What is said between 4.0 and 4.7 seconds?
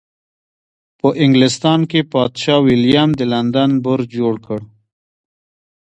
جوړ کړ.